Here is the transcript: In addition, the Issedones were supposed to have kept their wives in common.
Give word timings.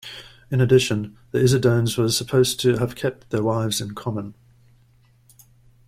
In 0.49 0.59
addition, 0.61 1.15
the 1.29 1.37
Issedones 1.37 1.95
were 1.95 2.09
supposed 2.09 2.59
to 2.61 2.77
have 2.79 2.95
kept 2.95 3.29
their 3.29 3.43
wives 3.43 3.79
in 3.79 3.93
common. 3.93 4.33